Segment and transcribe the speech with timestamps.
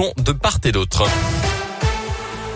[0.00, 1.04] de part et d'autre.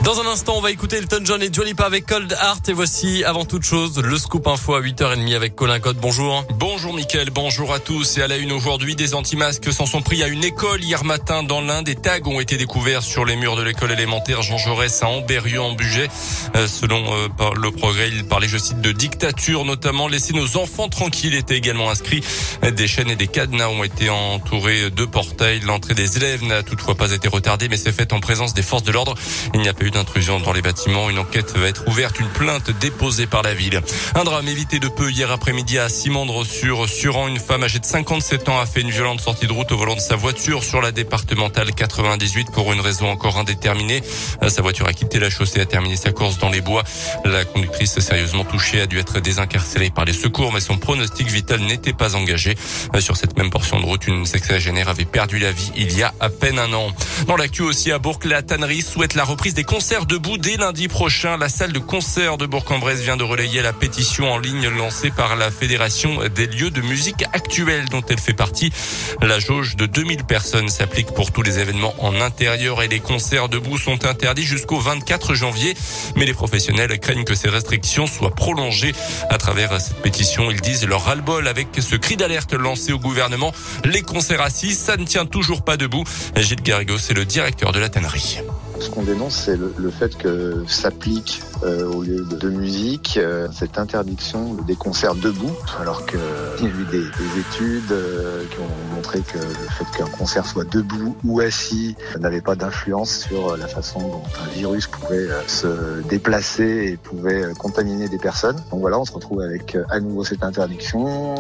[0.07, 2.69] Dans un instant, on va écouter Elton John et Lipa avec Cold Heart.
[2.69, 5.97] Et voici, avant toute chose, le scoop info à 8h30 avec Colin Code.
[6.01, 6.45] Bonjour.
[6.55, 8.17] Bonjour Mickaël, bonjour à tous.
[8.17, 11.43] Et à la une aujourd'hui, des anti-masques s'en sont pris à une école hier matin
[11.43, 11.87] dans l'Inde.
[11.87, 15.61] Des tags ont été découverts sur les murs de l'école élémentaire Jean Jaurès à Amberieu
[15.61, 16.09] en budget.
[16.55, 17.27] Euh, selon euh,
[17.61, 21.91] le progrès, il parlait, je cite, de dictature, notamment laisser nos enfants tranquilles était également
[21.91, 22.23] inscrit.
[22.63, 25.63] Des chaînes et des cadenas ont été entourés de portails.
[25.63, 28.85] L'entrée des élèves n'a toutefois pas été retardée, mais c'est fait en présence des forces
[28.85, 29.17] de l'ordre.
[29.53, 31.09] Il n'y a pas eu d'intrusion dans les bâtiments.
[31.09, 33.81] Une enquête va être ouverte, une plainte déposée par la ville.
[34.15, 37.29] Un drame évité de peu hier après-midi à Simandre sur Suran.
[37.29, 39.95] Une femme âgée de 57 ans a fait une violente sortie de route au volant
[39.95, 44.03] de sa voiture sur la départementale 98 pour une raison encore indéterminée.
[44.49, 46.85] Sa voiture a quitté la chaussée, a terminé sa course dans les bois.
[47.25, 51.61] La conductrice sérieusement touchée a dû être désincarcérée par les secours, mais son pronostic vital
[51.61, 52.55] n'était pas engagé.
[52.99, 56.13] Sur cette même portion de route, une sexagénaire avait perdu la vie il y a
[56.21, 56.89] à peine un an.
[57.27, 60.89] Dans l'actu aussi à Bourg, la tannerie souhaite la reprise des concert debout dès lundi
[60.89, 61.37] prochain.
[61.37, 65.37] La salle de concert de Bourg-en-Bresse vient de relayer la pétition en ligne lancée par
[65.37, 68.73] la Fédération des lieux de musique actuels dont elle fait partie.
[69.21, 73.51] La jauge de 2000 personnes s'applique pour tous les événements en intérieur et les concerts
[73.51, 75.75] debout sont interdits jusqu'au 24 janvier.
[76.17, 78.95] Mais les professionnels craignent que ces restrictions soient prolongées.
[79.29, 83.53] À travers cette pétition, ils disent leur ras-le-bol avec ce cri d'alerte lancé au gouvernement.
[83.85, 86.05] Les concerts assis, ça ne tient toujours pas debout.
[86.35, 88.39] Gilles Garrigos, c'est le directeur de la tannerie.
[88.81, 93.79] Ce qu'on dénonce, c'est le, fait que s'applique euh, au lieu de, musique euh, cette
[93.79, 98.95] interdiction des concerts debout, alors qu'il y a eu des, des études euh, qui ont
[98.95, 103.67] montré que le fait qu'un concert soit debout ou assis n'avait pas d'influence sur la
[103.67, 108.57] façon dont un virus pouvait se déplacer et pouvait contaminer des personnes.
[108.71, 111.35] Donc voilà, on se retrouve avec à nouveau cette interdiction,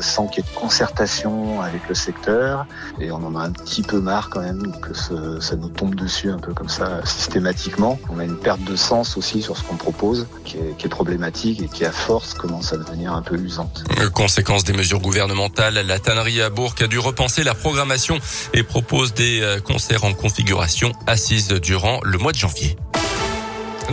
[0.00, 2.66] sans qu'il y ait de concertation avec le secteur,
[3.00, 6.30] et on en a un petit peu marre quand même que ça nous tombe dessus
[6.30, 7.98] un peu comme ça systématiquement.
[8.10, 10.88] On a une perte de sens aussi sur ce qu'on propose, qui est, qui est,
[10.88, 13.84] problématique et qui à force commence à devenir un peu usante.
[14.14, 18.18] Conséquence des mesures gouvernementales, la tannerie à Bourg a dû repenser la programmation
[18.54, 22.76] et propose des euh, concerts en configuration assise durant le mois de janvier.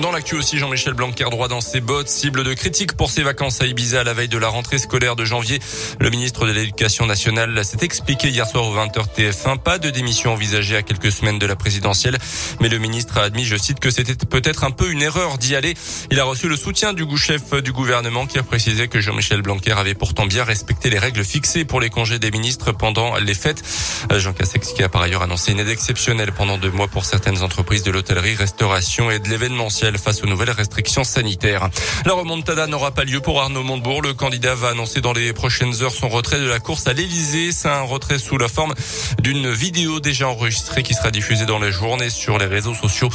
[0.02, 3.62] Dans l'actu aussi, Jean-Michel Blanquer droit dans ses bottes, cible de critiques pour ses vacances
[3.62, 5.60] à Ibiza à la veille de la rentrée scolaire de janvier.
[6.02, 9.58] Le ministre de l'Éducation nationale s'est expliqué hier soir au 20h TF1.
[9.58, 12.18] Pas de démission envisagée à quelques semaines de la présidentielle.
[12.60, 15.56] Mais le ministre a admis, je cite, que c'était peut-être un peu une erreur d'y
[15.56, 15.76] aller.
[16.12, 19.72] Il a reçu le soutien du chef du gouvernement qui a précisé que Jean-Michel Blanquer
[19.72, 23.64] avait pourtant bien respecté les règles fixées pour les congés des ministres pendant les fêtes.
[24.12, 27.44] Jean Cassex qui a par ailleurs annoncé une aide exceptionnelle pendant deux mois pour certaines
[27.44, 31.70] entreprises de l'hôtellerie, restauration et de l'événementiel face aux nouvelles restrictions sanitaires.
[32.06, 34.02] La remontada n'aura pas lieu pour Arnaud Montebourg.
[34.02, 37.52] Le candidat va annoncer dans les prochaines heures son retrait de la course à l'Elysée.
[37.52, 38.74] C'est un retrait sous la forme
[39.22, 43.10] d'une vidéo déjà enregistrée qui sera diffusée dans la journée sur les réseaux sociaux.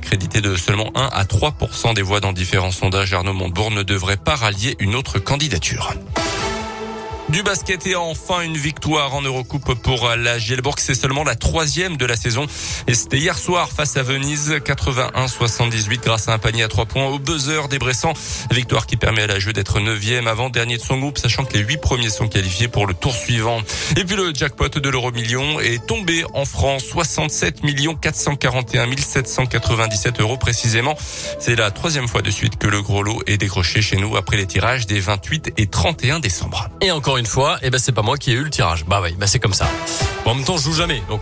[0.00, 4.16] Crédité de seulement 1 à 3% des voix dans différents sondages, Arnaud Montebourg ne devrait
[4.16, 5.92] pas rallier une autre candidature.
[7.32, 10.74] Du basket et enfin une victoire en Eurocoupe pour la Gielbourg.
[10.76, 12.46] C'est seulement la troisième de la saison.
[12.86, 17.06] Et c'était hier soir face à Venise, 81-78 grâce à un panier à trois points
[17.06, 18.12] au buzzer des Bressans.
[18.50, 21.54] Victoire qui permet à la jeu d'être neuvième avant dernier de son groupe, sachant que
[21.56, 23.62] les huit premiers sont qualifiés pour le tour suivant.
[23.96, 26.84] Et puis le jackpot de l'euro million est tombé en France.
[26.84, 27.62] 67
[27.98, 30.98] 441 797 euros précisément.
[31.38, 34.36] C'est la troisième fois de suite que le gros lot est décroché chez nous après
[34.36, 36.68] les tirages des 28 et 31 décembre.
[36.82, 38.84] Et encore une fois, eh ben c'est pas moi qui ai eu le tirage.
[38.86, 39.66] Bah oui, bah c'est comme ça.
[40.24, 41.02] en même temps, je joue jamais.
[41.08, 41.20] Donc